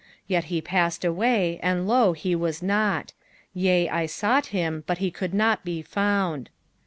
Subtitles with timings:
[0.27, 3.13] 36 Yet he passed away, and, lo, he was not;
[3.53, 6.49] yea, I sought him, but he could not be found.